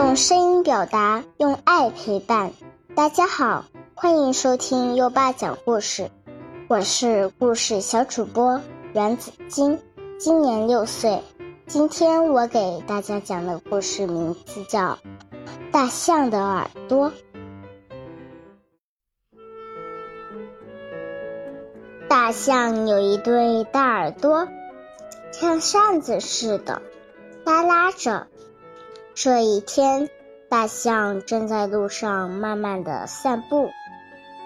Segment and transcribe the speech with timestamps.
[0.00, 2.52] 用声音表达，用爱陪伴。
[2.96, 6.10] 大家好，欢迎收听优爸讲故事，
[6.68, 8.62] 我是故事小主播
[8.94, 9.78] 阮子金，
[10.18, 11.22] 今年六岁。
[11.66, 14.92] 今天我给大家讲的故事名字叫
[15.70, 17.10] 《大象的耳朵》。
[22.08, 24.48] 大象有一对大耳朵，
[25.30, 26.80] 像扇子似的，
[27.44, 28.28] 耷拉着。
[29.14, 30.08] 这一天，
[30.48, 33.68] 大象正在路上慢慢的散步，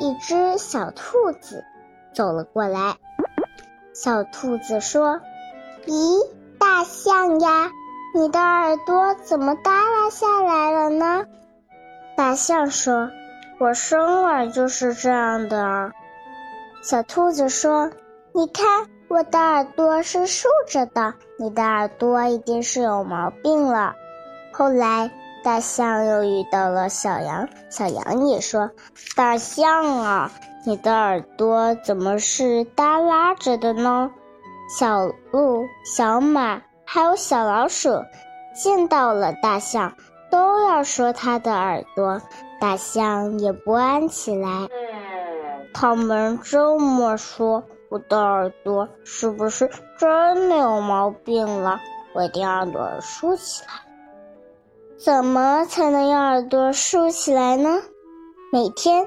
[0.00, 1.64] 一只小兔子
[2.12, 2.96] 走了过来。
[3.92, 5.20] 小兔子说
[5.86, 6.19] ：“咦，
[6.58, 7.70] 大象呀，
[8.14, 11.24] 你的耳朵怎么耷拉下来了呢？”
[12.16, 13.10] 大象说
[13.60, 15.92] ：“我生来就是这样的。”
[16.83, 17.91] 小兔子说
[18.33, 23.94] ：“你看，我的耳朵是竖着的，你的耳朵一定是有毛病了。”
[24.56, 25.10] 后来，
[25.42, 28.70] 大象又遇到了小羊，小羊也说
[29.16, 30.30] ：“大象啊，
[30.64, 34.12] 你的耳朵怎么是耷拉着的呢？”
[34.78, 38.05] 小鹿、小马还有小老鼠
[38.55, 39.92] 见到了大象，
[40.30, 42.22] 都要说它的耳朵。
[42.61, 44.68] 大象也不安起来，
[45.74, 49.68] 他们这么说：“我的耳朵是不是
[49.98, 51.80] 真的有毛病了？
[52.14, 53.68] 我一定要耳朵竖起来。”
[54.97, 57.83] 怎么才能让耳朵竖起来呢？
[58.53, 59.05] 每天，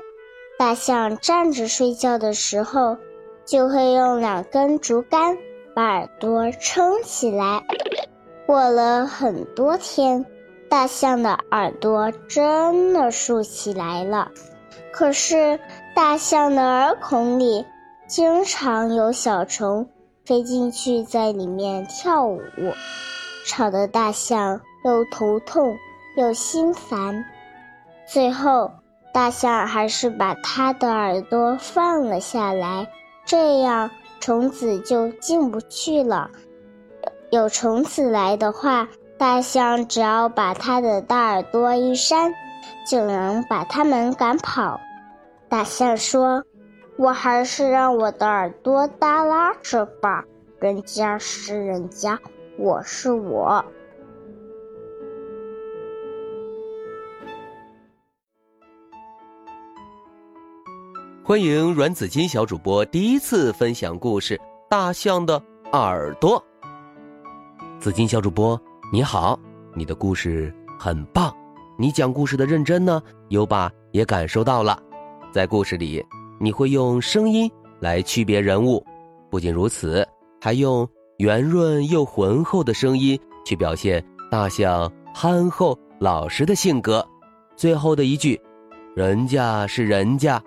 [0.59, 2.97] 大象站着睡觉的时候，
[3.45, 5.37] 就会用两根竹竿
[5.73, 7.65] 把耳朵撑起来。
[8.45, 10.25] 过了很多天，
[10.69, 14.29] 大象的耳朵真的竖起来了。
[14.91, 15.57] 可是，
[15.95, 17.65] 大象的耳孔里
[18.07, 19.89] 经常有小虫
[20.25, 22.41] 飞进去，在里面跳舞，
[23.45, 24.59] 吵得大象。
[24.85, 25.75] 又头痛
[26.17, 27.23] 又心烦，
[28.07, 28.71] 最后
[29.13, 32.87] 大象还是把它的耳朵放了下来，
[33.23, 36.31] 这样虫子就进不去了。
[37.29, 38.87] 有虫子来的话，
[39.19, 42.33] 大象只要把它的大耳朵一扇，
[42.89, 44.79] 就能把它们赶跑。
[45.47, 46.43] 大象说
[46.97, 50.23] ：“我还是让我的耳朵耷拉着吧，
[50.57, 52.17] 人家是人家，
[52.57, 53.63] 我是我。”
[61.27, 64.37] 欢迎阮子金小主播第一次分享故事
[64.69, 65.35] 《大象的
[65.73, 66.41] 耳朵》。
[67.81, 68.57] 子金小主播
[68.93, 69.37] 你好，
[69.75, 71.35] 你的故事很棒，
[71.77, 74.81] 你讲故事的认真呢，优爸也感受到了。
[75.29, 76.01] 在故事里，
[76.39, 77.51] 你会用声音
[77.81, 78.81] 来区别人物，
[79.29, 80.07] 不仅如此，
[80.39, 80.87] 还用
[81.17, 84.01] 圆润又浑厚的声音去表现
[84.31, 87.05] 大象憨厚老实的性格。
[87.57, 88.39] 最后的一句，
[88.95, 90.41] 人家是人家。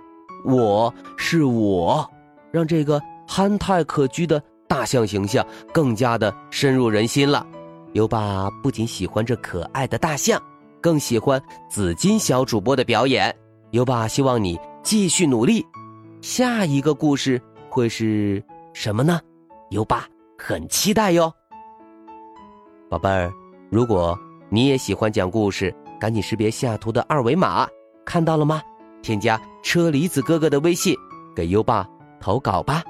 [0.44, 2.08] 我是我，
[2.50, 7.46] 让这个憨态可掬的大象形象更加的深入人心了。
[7.92, 10.40] 优爸不仅喜欢这可爱的大象，
[10.80, 13.34] 更喜欢紫金小主播的表演。
[13.72, 15.64] 优爸希望你继续努力。
[16.20, 19.20] 下一个故事会是什么呢？
[19.70, 20.06] 优爸
[20.38, 21.32] 很期待哟。
[22.88, 23.32] 宝贝儿，
[23.70, 24.18] 如果
[24.48, 27.68] 你也喜欢讲故事，赶紧识别下图的二维码，
[28.04, 28.60] 看到了吗？
[29.02, 30.94] 添加车厘子哥哥的微信，
[31.34, 31.86] 给优爸
[32.20, 32.82] 投稿吧。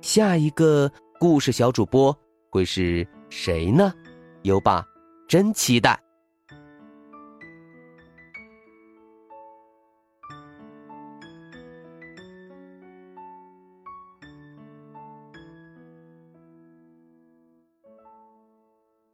[0.00, 2.16] 下一个故事小主播
[2.50, 3.92] 会是谁呢？
[4.42, 4.84] 优爸
[5.28, 5.98] 真期待。